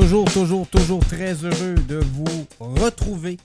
Toujours, 0.00 0.24
toujours, 0.32 0.66
toujours 0.66 1.00
très 1.06 1.34
heureux 1.44 1.74
de 1.86 1.96
vous 1.96 2.46
retrouver 2.58 3.36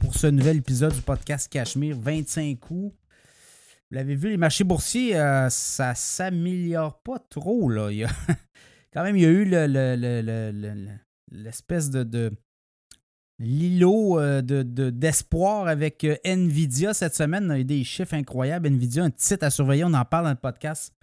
pour 0.00 0.14
ce 0.14 0.28
nouvel 0.28 0.58
épisode 0.58 0.94
du 0.94 1.02
podcast 1.02 1.50
Cachemire 1.52 1.96
25 1.98 2.56
coups. 2.60 2.92
Vous 2.94 3.96
l'avez 3.96 4.14
vu, 4.14 4.28
les 4.28 4.36
marchés 4.36 4.62
boursiers, 4.62 5.16
euh, 5.16 5.48
ça 5.50 5.96
s'améliore 5.96 7.02
pas 7.02 7.18
trop. 7.18 7.68
Là. 7.68 7.90
Il 7.90 7.96
y 7.98 8.04
a, 8.04 8.10
quand 8.94 9.02
même, 9.02 9.16
il 9.16 9.22
y 9.22 9.26
a 9.26 9.28
eu 9.28 9.44
le- 9.44 9.66
le- 9.66 9.96
le- 9.96 10.22
le- 10.22 10.52
le- 10.52 10.88
l'espèce 11.32 11.90
de, 11.90 12.04
de 12.04 12.30
l'îlot 13.40 14.20
euh, 14.20 14.40
de- 14.40 14.62
de- 14.62 14.90
d'espoir 14.90 15.66
avec 15.66 16.04
euh, 16.04 16.16
Nvidia 16.24 16.94
cette 16.94 17.16
semaine. 17.16 17.48
Y 17.48 17.52
a 17.52 17.58
eu 17.58 17.64
des 17.64 17.82
chiffres 17.82 18.14
incroyables. 18.14 18.68
Nvidia, 18.68 19.02
un 19.02 19.10
titre 19.10 19.44
à 19.44 19.50
surveiller, 19.50 19.82
on 19.84 19.92
en 19.94 20.04
parle 20.04 20.26
dans 20.26 20.30
le 20.30 20.36
podcast. 20.36 20.94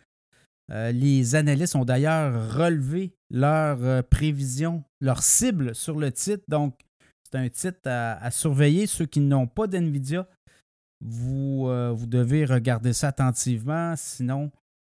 Euh, 0.71 0.91
les 0.91 1.35
analystes 1.35 1.75
ont 1.75 1.83
d'ailleurs 1.83 2.55
relevé 2.55 3.13
leur 3.29 3.83
euh, 3.83 4.01
prévision, 4.01 4.83
leur 4.99 5.21
cible 5.21 5.75
sur 5.75 5.97
le 5.97 6.11
titre. 6.11 6.43
Donc, 6.47 6.79
c'est 7.23 7.37
un 7.37 7.49
titre 7.49 7.81
à, 7.85 8.31
surveiller. 8.31 8.87
Ceux 8.87 9.05
qui 9.05 9.19
n'ont 9.19 9.47
pas 9.47 9.67
d'NVIDIA, 9.67 10.27
vous, 11.01 11.65
euh, 11.67 11.91
vous 11.91 12.05
devez 12.05 12.45
regarder 12.45 12.93
ça 12.93 13.09
attentivement. 13.09 13.95
Sinon, 13.97 14.51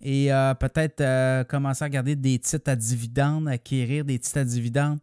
et 0.02 0.32
euh, 0.32 0.54
peut-être 0.54 1.00
euh, 1.00 1.44
commencer 1.44 1.84
à 1.84 1.86
regarder 1.86 2.16
des 2.16 2.38
titres 2.38 2.70
à 2.70 2.76
dividendes, 2.76 3.48
acquérir 3.48 4.04
des 4.04 4.18
titres 4.18 4.38
à 4.38 4.44
dividendes 4.44 4.98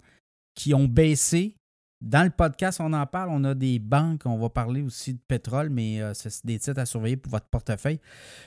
qui 0.55 0.73
ont 0.73 0.87
baissé. 0.87 1.55
Dans 2.01 2.23
le 2.23 2.29
podcast, 2.29 2.79
on 2.81 2.93
en 2.93 3.05
parle. 3.05 3.29
On 3.29 3.43
a 3.43 3.53
des 3.53 3.77
banques, 3.77 4.21
on 4.25 4.37
va 4.37 4.49
parler 4.49 4.81
aussi 4.81 5.13
de 5.13 5.19
pétrole, 5.25 5.69
mais 5.69 6.01
euh, 6.01 6.13
c'est 6.13 6.45
des 6.45 6.59
titres 6.59 6.79
à 6.79 6.85
surveiller 6.85 7.17
pour 7.17 7.31
votre 7.31 7.47
portefeuille. 7.47 7.99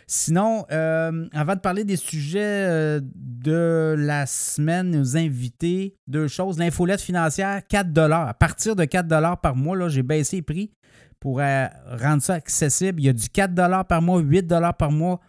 Sinon, 0.06 0.64
avant 0.68 1.54
de 1.54 1.60
parler 1.60 1.84
des 1.84 1.96
sujets 1.96 3.00
de 3.00 3.94
la 3.98 4.26
semaine, 4.26 4.90
nos 4.90 5.16
invités, 5.16 5.96
deux 6.06 6.28
choses. 6.28 6.58
L'infolette 6.58 7.00
financière, 7.00 7.60
4 7.66 7.98
À 7.98 8.34
partir 8.34 8.76
de 8.76 8.84
4 8.84 9.40
par 9.40 9.54
mois, 9.54 9.76
là, 9.76 9.88
j'ai 9.88 10.02
baissé 10.02 10.36
les 10.36 10.42
prix 10.42 10.72
pour 11.20 11.40
rendre 11.40 12.22
ça 12.22 12.34
accessible. 12.34 13.00
Il 13.00 13.04
y 13.04 13.08
a 13.10 13.12
du 13.12 13.28
4 13.28 13.54
par 13.86 14.00
mois, 14.00 14.20
8 14.20 14.48
par 14.78 14.90
mois. 14.90 15.20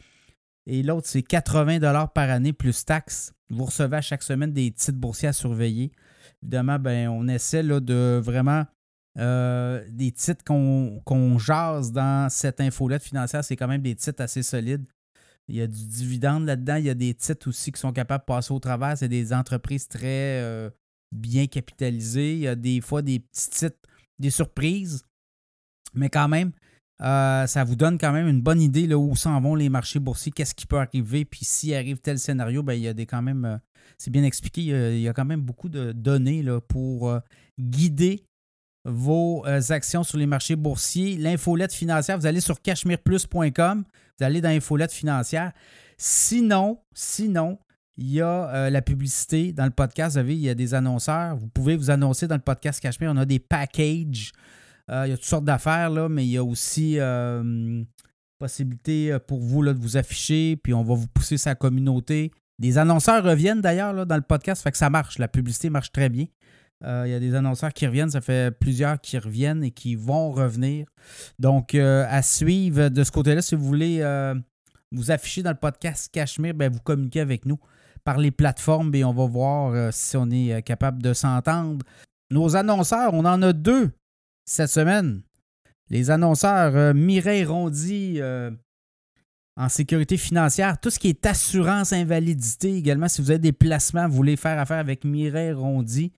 Et 0.66 0.82
l'autre, 0.84 1.08
c'est 1.08 1.24
80 1.24 2.08
par 2.08 2.30
année 2.30 2.54
plus 2.54 2.86
taxes. 2.86 3.34
Vous 3.50 3.66
recevez 3.66 3.98
à 3.98 4.02
chaque 4.02 4.24
semaine 4.24 4.54
des 4.54 4.72
titres 4.72 4.98
boursiers 4.98 5.30
à 5.30 5.34
surveiller. 5.34 5.92
Évidemment, 6.42 6.80
ben, 6.80 7.10
on 7.10 7.28
essaie 7.28 7.64
là, 7.64 7.80
de 7.80 8.20
vraiment 8.24 8.66
euh, 9.20 9.86
des 9.90 10.12
titres 10.12 10.44
qu'on 10.44 11.38
jase 11.38 11.92
dans 11.92 12.30
cette 12.30 12.62
infolette 12.62 13.04
financière. 13.04 13.44
C'est 13.44 13.56
quand 13.56 13.68
même 13.68 13.82
des 13.82 13.96
titres 13.96 14.22
assez 14.22 14.44
solides. 14.44 14.86
Il 15.50 15.56
y 15.56 15.62
a 15.62 15.68
du 15.68 15.86
dividende 15.86 16.46
là-dedans. 16.46 16.76
Il 16.78 16.86
y 16.86 16.90
a 16.90 16.96
des 16.96 17.14
titres 17.14 17.50
aussi 17.50 17.72
qui 17.72 17.80
sont 17.80 17.92
capables 17.92 18.24
de 18.24 18.26
passer 18.26 18.54
au 18.54 18.60
travers. 18.60 18.98
C'est 18.98 19.10
des 19.10 19.34
entreprises 19.34 19.88
très 19.88 20.42
euh, 20.42 20.70
bien 21.12 21.48
capitalisées. 21.48 22.34
Il 22.34 22.40
y 22.40 22.48
a 22.48 22.56
des 22.56 22.80
fois 22.80 23.02
des 23.02 23.20
petits 23.20 23.50
titres, 23.50 23.78
des 24.20 24.30
surprises. 24.30 25.04
Mais 25.94 26.10
quand 26.10 26.28
même, 26.28 26.54
euh, 27.04 27.48
ça 27.48 27.64
vous 27.64 27.76
donne 27.76 27.98
quand 27.98 28.12
même 28.12 28.28
une 28.28 28.42
bonne 28.42 28.62
idée 28.62 28.88
là, 28.88 28.98
où 28.98 29.16
s'en 29.16 29.40
vont 29.42 29.56
les 29.56 29.70
marchés 29.70 30.00
boursiers, 30.00 30.32
qu'est-ce 30.32 30.56
qui 30.56 30.66
peut 30.66 30.78
arriver, 30.78 31.26
puis 31.26 31.44
s'il 31.44 31.74
arrive 31.74 32.00
tel 32.00 32.20
scénario, 32.20 32.64
ben, 32.64 32.74
il 32.74 32.82
y 32.82 32.88
a 32.88 32.94
des 32.94 33.06
quand 33.06 33.22
même, 33.22 33.46
euh, 33.46 33.58
c'est 33.98 34.12
bien 34.12 34.24
expliqué, 34.24 34.62
il 34.62 34.68
y, 34.68 34.74
a, 34.74 34.92
il 34.92 35.02
y 35.02 35.08
a 35.08 35.14
quand 35.14 35.26
même 35.26 35.42
beaucoup 35.42 35.70
de 35.70 35.92
données 35.92 36.44
là, 36.44 36.62
pour 36.62 37.10
euh, 37.10 37.20
guider 37.60 38.26
vos 38.86 39.46
euh, 39.46 39.62
actions 39.70 40.04
sur 40.04 40.18
les 40.18 40.26
marchés 40.26 40.56
boursiers. 40.56 41.18
L'infolette 41.18 41.74
financière, 41.74 42.18
vous 42.18 42.26
allez 42.26 42.42
sur 42.42 42.62
cachemireplus.com, 42.62 43.84
vous 44.20 44.26
allez 44.26 44.42
dans 44.42 44.50
l'infolette 44.50 44.92
financière. 44.92 45.52
Sinon, 45.98 46.80
sinon, 46.94 47.60
il 47.98 48.12
y 48.12 48.22
a 48.22 48.50
euh, 48.50 48.70
la 48.70 48.82
publicité 48.82 49.54
dans 49.54 49.66
le 49.66 49.72
podcast. 49.72 50.16
Vous 50.16 50.20
savez, 50.20 50.36
il 50.36 50.42
y 50.42 50.50
a 50.50 50.56
des 50.56 50.74
annonceurs. 50.74 51.38
Vous 51.38 51.48
pouvez 51.48 51.76
vous 51.76 51.92
annoncer 51.92 52.28
dans 52.28 52.36
le 52.36 52.42
podcast 52.42 52.80
Cachemire. 52.80 53.12
On 53.14 53.18
a 53.18 53.26
des 53.26 53.40
packages. 53.40 54.32
Euh, 54.92 55.04
il 55.08 55.12
y 55.12 55.14
a 55.14 55.18
toutes 55.18 55.26
sortes 55.26 55.46
d'affaires, 55.46 55.90
là, 55.90 56.10
mais 56.10 56.26
il 56.26 56.32
y 56.32 56.38
a 56.38 56.44
aussi 56.44 57.00
euh, 57.00 57.84
possibilité 58.38 59.18
pour 59.28 59.40
vous 59.40 59.62
là, 59.62 59.74
de 59.74 59.80
vous 59.80 59.98
afficher, 59.98 60.58
puis 60.58 60.74
on 60.74 60.84
va 60.84 60.96
vous 60.96 61.08
pousser 61.08 61.38
sa 61.38 61.56
communauté. 61.56 62.32
Les 62.60 62.78
annonceurs 62.78 63.24
reviennent 63.24 63.62
d'ailleurs 63.62 64.06
dans 64.06 64.16
le 64.16 64.22
podcast, 64.22 64.62
fait 64.62 64.72
que 64.72 64.78
ça 64.78 64.90
marche. 64.90 65.18
La 65.20 65.28
publicité 65.28 65.70
marche 65.70 65.92
très 65.92 66.10
bien. 66.10 66.26
Euh, 66.84 67.04
il 67.06 67.12
y 67.12 67.16
a 67.16 67.20
des 67.20 67.34
annonceurs 67.34 67.74
qui 67.74 67.88
reviennent, 67.88 68.10
ça 68.10 68.22
fait 68.22 68.52
plusieurs 68.58 69.00
qui 69.00 69.18
reviennent 69.18 69.64
et 69.64 69.72
qui 69.72 69.96
vont 69.96 70.32
revenir. 70.32 70.86
Donc, 71.40 71.76
euh, 71.76 72.06
à 72.10 72.22
suivre 72.22 72.90
de 72.90 73.04
ce 73.04 73.12
côté-là, 73.12 73.42
si 73.42 73.56
vous 73.56 73.66
voulez 73.66 74.00
euh, 74.02 74.36
vous 74.92 75.12
afficher 75.12 75.44
dans 75.44 75.52
le 75.52 75.58
podcast 75.58 76.10
Cachemire, 76.12 76.54
ben, 76.54 76.72
vous 76.72 76.82
communiquez 76.82 77.22
avec 77.22 77.46
nous 77.46 77.58
par 78.04 78.18
les 78.18 78.32
plateformes 78.32 78.94
et 78.96 79.04
on 79.04 79.14
va 79.14 79.26
voir 79.26 79.74
euh, 79.74 79.90
si 79.92 80.18
on 80.18 80.30
est 80.30 80.54
euh, 80.54 80.62
capable 80.62 81.02
de 81.02 81.14
s'entendre. 81.14 81.86
Nos 82.32 82.56
annonceurs, 82.56 83.14
on 83.14 83.26
en 83.26 83.42
a 83.42 83.54
deux 83.54 83.92
cette 84.46 84.70
semaine. 84.70 85.22
Les 85.90 86.10
annonceurs 86.12 86.76
euh, 86.76 86.94
Mireille 86.94 87.46
Rondy 87.46 88.16
euh, 88.20 88.52
en 89.56 89.70
sécurité 89.70 90.18
financière, 90.18 90.80
tout 90.80 90.90
ce 90.90 90.98
qui 90.98 91.10
est 91.10 91.26
assurance 91.26 91.94
invalidité 91.94 92.76
également, 92.76 93.08
si 93.08 93.22
vous 93.22 93.30
avez 93.30 93.40
des 93.40 93.52
placements, 93.52 94.08
vous 94.08 94.16
voulez 94.16 94.36
faire 94.36 94.58
affaire 94.60 94.80
avec 94.80 95.04
Mireille 95.04 95.52
Rondy. 95.52 96.12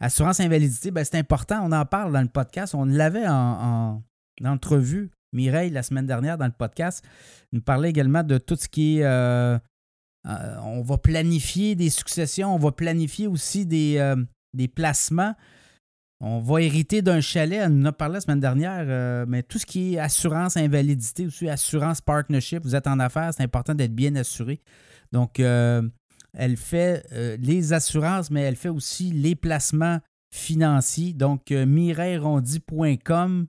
Assurance 0.00 0.40
invalidité, 0.40 0.90
ben, 0.90 1.04
c'est 1.04 1.16
important, 1.18 1.60
on 1.64 1.72
en 1.72 1.86
parle 1.86 2.12
dans 2.12 2.20
le 2.20 2.28
podcast. 2.28 2.74
On 2.74 2.84
l'avait 2.84 3.26
en, 3.26 4.02
en 4.42 4.44
entrevue, 4.44 5.10
Mireille, 5.32 5.70
la 5.70 5.82
semaine 5.82 6.06
dernière 6.06 6.36
dans 6.36 6.46
le 6.46 6.52
podcast. 6.52 7.04
nous 7.52 7.62
parlait 7.62 7.88
également 7.88 8.22
de 8.22 8.36
tout 8.38 8.56
ce 8.56 8.68
qui 8.68 8.98
est. 8.98 9.04
euh, 9.04 9.58
on 10.24 10.82
va 10.82 10.98
planifier 10.98 11.74
des 11.74 11.90
successions, 11.90 12.54
on 12.54 12.58
va 12.58 12.72
planifier 12.72 13.26
aussi 13.26 13.64
des, 13.64 14.14
des 14.54 14.68
placements. 14.68 15.34
On 16.24 16.38
va 16.38 16.62
hériter 16.62 17.02
d'un 17.02 17.20
chalet, 17.20 17.66
on 17.66 17.82
en 17.82 17.86
a 17.86 17.92
parlé 17.92 18.14
la 18.14 18.20
semaine 18.20 18.38
dernière, 18.38 18.84
euh, 18.86 19.24
mais 19.26 19.42
tout 19.42 19.58
ce 19.58 19.66
qui 19.66 19.94
est 19.94 19.98
assurance 19.98 20.56
invalidité, 20.56 21.26
aussi 21.26 21.48
assurance 21.48 22.00
partnership, 22.00 22.62
vous 22.62 22.76
êtes 22.76 22.86
en 22.86 23.00
affaires, 23.00 23.34
c'est 23.36 23.42
important 23.42 23.74
d'être 23.74 23.92
bien 23.92 24.14
assuré. 24.14 24.60
Donc, 25.10 25.40
euh, 25.40 25.82
elle 26.32 26.56
fait 26.56 27.04
euh, 27.10 27.36
les 27.40 27.72
assurances, 27.72 28.30
mais 28.30 28.42
elle 28.42 28.54
fait 28.54 28.68
aussi 28.68 29.10
les 29.10 29.34
placements 29.34 29.98
financiers. 30.30 31.12
Donc, 31.12 31.50
mireillerondi.com, 31.50 33.46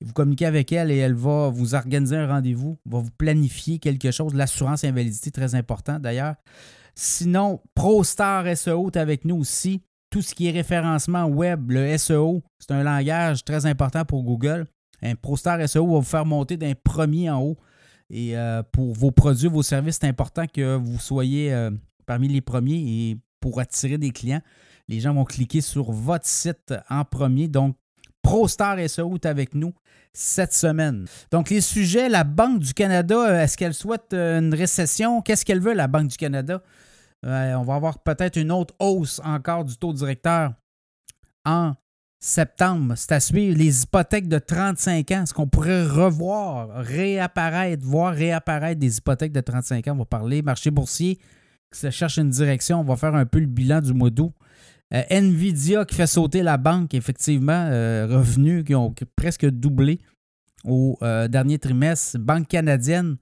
vous 0.00 0.12
communiquez 0.12 0.46
avec 0.46 0.72
elle 0.72 0.90
et 0.90 0.96
elle 0.96 1.14
va 1.14 1.48
vous 1.48 1.76
organiser 1.76 2.16
un 2.16 2.26
rendez-vous, 2.26 2.76
va 2.86 2.98
vous 2.98 3.12
planifier 3.16 3.78
quelque 3.78 4.10
chose. 4.10 4.34
L'assurance 4.34 4.82
invalidité, 4.82 5.30
très 5.30 5.54
important 5.54 6.00
d'ailleurs. 6.00 6.34
Sinon, 6.96 7.62
ProStar 7.76 8.56
SEO 8.56 8.88
est 8.88 8.96
avec 8.96 9.24
nous 9.24 9.36
aussi 9.36 9.84
tout 10.10 10.22
ce 10.22 10.34
qui 10.34 10.48
est 10.48 10.50
référencement 10.50 11.24
web, 11.26 11.70
le 11.70 11.96
SEO, 11.96 12.42
c'est 12.58 12.72
un 12.72 12.82
langage 12.82 13.44
très 13.44 13.64
important 13.66 14.04
pour 14.04 14.24
Google. 14.24 14.66
Un 15.02 15.14
ProStar 15.14 15.66
SEO 15.68 15.86
va 15.86 15.98
vous 15.98 16.02
faire 16.02 16.26
monter 16.26 16.56
d'un 16.56 16.72
premier 16.74 17.30
en 17.30 17.40
haut. 17.40 17.56
Et 18.10 18.36
euh, 18.36 18.62
pour 18.72 18.92
vos 18.92 19.12
produits, 19.12 19.48
vos 19.48 19.62
services, 19.62 19.98
c'est 20.00 20.08
important 20.08 20.46
que 20.52 20.76
vous 20.76 20.98
soyez 20.98 21.54
euh, 21.54 21.70
parmi 22.06 22.26
les 22.26 22.40
premiers 22.40 22.74
et 22.74 23.18
pour 23.38 23.60
attirer 23.60 23.98
des 23.98 24.10
clients, 24.10 24.42
les 24.88 25.00
gens 25.00 25.14
vont 25.14 25.24
cliquer 25.24 25.60
sur 25.60 25.92
votre 25.92 26.26
site 26.26 26.74
en 26.90 27.04
premier. 27.04 27.46
Donc, 27.46 27.76
ProStar 28.20 28.76
SEO 28.88 29.14
est 29.14 29.26
avec 29.26 29.54
nous 29.54 29.72
cette 30.12 30.52
semaine. 30.52 31.06
Donc, 31.30 31.50
les 31.50 31.60
sujets, 31.60 32.08
la 32.08 32.24
Banque 32.24 32.58
du 32.58 32.74
Canada, 32.74 33.42
est-ce 33.42 33.56
qu'elle 33.56 33.74
souhaite 33.74 34.12
une 34.12 34.52
récession? 34.52 35.22
Qu'est-ce 35.22 35.44
qu'elle 35.44 35.60
veut, 35.60 35.72
la 35.72 35.86
Banque 35.86 36.08
du 36.08 36.16
Canada? 36.16 36.60
On 37.22 37.62
va 37.62 37.74
avoir 37.74 38.02
peut-être 38.02 38.36
une 38.36 38.52
autre 38.52 38.74
hausse 38.78 39.20
encore 39.24 39.64
du 39.64 39.76
taux 39.76 39.92
directeur 39.92 40.54
en 41.44 41.74
septembre. 42.20 42.94
C'est 42.96 43.12
à 43.12 43.20
suivre. 43.20 43.56
Les 43.56 43.82
hypothèques 43.82 44.28
de 44.28 44.38
35 44.38 45.10
ans, 45.10 45.22
est-ce 45.22 45.34
qu'on 45.34 45.48
pourrait 45.48 45.84
revoir, 45.84 46.68
réapparaître, 46.76 47.84
voir 47.84 48.14
réapparaître 48.14 48.78
des 48.78 48.98
hypothèques 48.98 49.32
de 49.32 49.40
35 49.40 49.88
ans? 49.88 49.92
On 49.92 49.98
va 49.98 50.04
parler 50.04 50.42
marché 50.42 50.70
boursier 50.70 51.16
qui 51.72 51.80
se 51.80 51.90
cherche 51.90 52.18
une 52.18 52.30
direction. 52.30 52.80
On 52.80 52.84
va 52.84 52.96
faire 52.96 53.14
un 53.14 53.26
peu 53.26 53.38
le 53.38 53.46
bilan 53.46 53.80
du 53.80 53.94
mois 53.94 54.10
d'août. 54.10 54.32
Euh, 54.92 55.02
Nvidia 55.08 55.84
qui 55.84 55.94
fait 55.94 56.06
sauter 56.06 56.42
la 56.42 56.56
banque, 56.56 56.94
effectivement, 56.94 57.66
euh, 57.70 58.06
revenus 58.10 58.64
qui 58.64 58.74
ont 58.74 58.92
presque 59.16 59.46
doublé 59.46 60.00
au 60.64 60.98
euh, 61.02 61.28
dernier 61.28 61.58
trimestre. 61.58 62.18
Banque 62.18 62.48
canadienne 62.48 63.16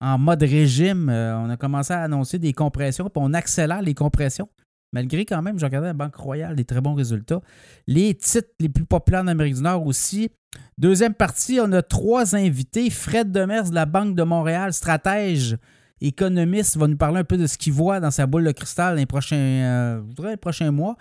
en 0.00 0.18
mode 0.18 0.42
régime. 0.42 1.08
on 1.08 1.50
a 1.50 1.56
commencé 1.56 1.92
à 1.92 2.02
annoncer 2.02 2.38
des 2.38 2.52
compressions, 2.52 3.04
puis 3.04 3.22
on 3.22 3.32
accélère 3.32 3.82
les 3.82 3.94
compressions. 3.94 4.48
Malgré 4.92 5.24
quand 5.24 5.42
même, 5.42 5.58
j'ai 5.58 5.66
regardé 5.66 5.88
la 5.88 5.92
Banque 5.92 6.14
Royale, 6.14 6.56
des 6.56 6.64
très 6.64 6.80
bons 6.80 6.94
résultats. 6.94 7.40
Les 7.86 8.14
titres 8.14 8.48
les 8.60 8.68
plus 8.68 8.84
populaires 8.84 9.22
en 9.22 9.26
Amérique 9.26 9.56
du 9.56 9.62
Nord 9.62 9.86
aussi. 9.86 10.30
Deuxième 10.78 11.14
partie, 11.14 11.58
on 11.60 11.70
a 11.72 11.82
trois 11.82 12.34
invités. 12.36 12.88
Fred 12.88 13.30
Demers 13.30 13.70
de 13.70 13.74
la 13.74 13.84
Banque 13.84 14.14
de 14.14 14.22
Montréal, 14.22 14.72
stratège, 14.72 15.58
économiste, 16.00 16.76
va 16.76 16.86
nous 16.86 16.96
parler 16.96 17.18
un 17.18 17.24
peu 17.24 17.36
de 17.36 17.46
ce 17.46 17.58
qu'il 17.58 17.72
voit 17.72 18.00
dans 18.00 18.10
sa 18.10 18.26
boule 18.26 18.44
de 18.44 18.52
cristal 18.52 18.96
les 18.96 19.06
prochains, 19.06 19.36
euh, 19.36 20.02
les 20.22 20.36
prochains 20.36 20.70
mois. 20.70 20.96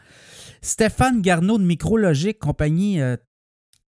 Stéphane 0.61 1.21
Garneau 1.21 1.57
de 1.57 1.63
Micrologique, 1.63 2.39
compagnie 2.39 2.99
euh, 2.99 3.15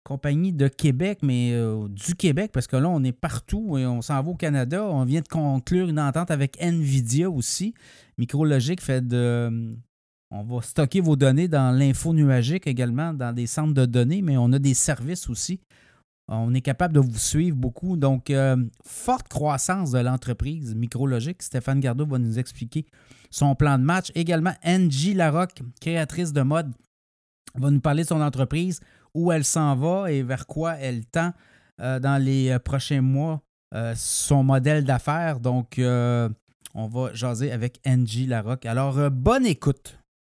compagnie 0.03 0.51
de 0.51 0.67
Québec, 0.67 1.19
mais 1.21 1.51
euh, 1.53 1.87
du 1.87 2.15
Québec, 2.15 2.51
parce 2.53 2.67
que 2.67 2.75
là, 2.75 2.89
on 2.89 3.03
est 3.03 3.13
partout 3.13 3.77
et 3.77 3.85
on 3.85 4.01
s'en 4.01 4.21
va 4.21 4.29
au 4.31 4.35
Canada. 4.35 4.83
On 4.83 5.05
vient 5.05 5.21
de 5.21 5.27
conclure 5.27 5.87
une 5.89 5.99
entente 5.99 6.31
avec 6.31 6.61
NVIDIA 6.61 7.29
aussi. 7.29 7.73
Micrologique 8.17 8.81
fait 8.81 9.05
de. 9.07 9.75
On 10.31 10.43
va 10.43 10.61
stocker 10.61 10.99
vos 10.99 11.15
données 11.15 11.47
dans 11.47 11.71
l'info 11.71 12.11
nuagique 12.11 12.65
également, 12.65 13.13
dans 13.13 13.33
des 13.33 13.45
centres 13.45 13.73
de 13.73 13.85
données, 13.85 14.23
mais 14.23 14.35
on 14.35 14.51
a 14.51 14.59
des 14.59 14.73
services 14.73 15.29
aussi. 15.29 15.59
On 16.27 16.53
est 16.53 16.61
capable 16.61 16.93
de 16.95 16.99
vous 16.99 17.17
suivre 17.17 17.55
beaucoup. 17.55 17.97
Donc, 17.97 18.29
euh, 18.29 18.55
forte 18.85 19.27
croissance 19.27 19.91
de 19.91 19.99
l'entreprise 19.99 20.73
Micrologique. 20.73 21.43
Stéphane 21.43 21.79
Gardot 21.79 22.05
va 22.05 22.17
nous 22.17 22.39
expliquer 22.39 22.85
son 23.29 23.55
plan 23.55 23.77
de 23.77 23.83
match. 23.83 24.11
Également, 24.15 24.53
Angie 24.63 25.13
Larocque, 25.13 25.61
créatrice 25.81 26.33
de 26.33 26.41
mode, 26.41 26.71
va 27.61 27.71
nous 27.71 27.81
parler 27.81 28.03
de 28.03 28.07
son 28.07 28.21
entreprise 28.21 28.79
où 29.13 29.31
elle 29.31 29.43
s'en 29.43 29.75
va 29.75 30.11
et 30.11 30.23
vers 30.23 30.47
quoi 30.47 30.75
elle 30.77 31.05
tend 31.05 31.33
euh, 31.81 31.99
dans 31.99 32.21
les 32.21 32.51
euh, 32.51 32.59
prochains 32.59 33.01
mois, 33.01 33.41
euh, 33.73 33.93
son 33.95 34.43
modèle 34.43 34.83
d'affaires. 34.83 35.39
Donc, 35.39 35.79
on 35.79 36.87
va 36.87 37.13
jaser 37.13 37.51
avec 37.51 37.79
Angie 37.85 38.25
Larocque. 38.25 38.65
Alors, 38.65 39.09
bonne 39.11 39.45
écoute. 39.45 39.99